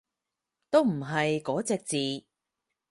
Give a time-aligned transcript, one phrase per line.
[0.71, 2.25] 都唔係嗰隻字